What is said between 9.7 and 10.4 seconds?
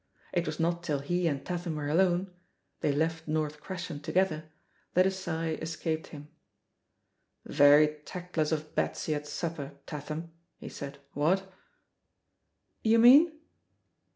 Tatham,"